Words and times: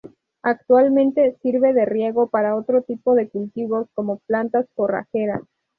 Actualmente 0.41 1.37
sirve 1.43 1.73
de 1.73 1.85
riego 1.85 2.25
para 2.31 2.55
otro 2.55 2.81
tipo 2.81 3.13
de 3.13 3.29
cultivos, 3.29 3.87
como 3.93 4.17
plantas 4.25 4.65
forrajeras. 4.73 5.43